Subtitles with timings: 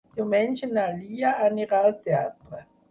[0.19, 2.69] Diumenge na Lia anirà al teatre.